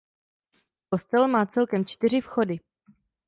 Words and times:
Kostel 0.89 1.27
má 1.27 1.45
celkem 1.45 1.85
čtyři 1.85 2.21
vchody. 2.21 2.59